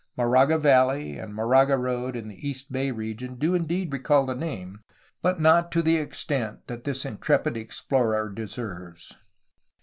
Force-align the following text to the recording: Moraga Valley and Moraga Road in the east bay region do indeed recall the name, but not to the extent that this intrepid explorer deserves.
Moraga 0.17 0.57
Valley 0.57 1.19
and 1.19 1.35
Moraga 1.35 1.77
Road 1.77 2.15
in 2.15 2.27
the 2.27 2.49
east 2.49 2.71
bay 2.71 2.89
region 2.89 3.35
do 3.35 3.53
indeed 3.53 3.93
recall 3.93 4.25
the 4.25 4.33
name, 4.33 4.83
but 5.21 5.39
not 5.39 5.71
to 5.71 5.83
the 5.83 5.97
extent 5.97 6.65
that 6.65 6.85
this 6.85 7.05
intrepid 7.05 7.55
explorer 7.55 8.27
deserves. 8.31 9.15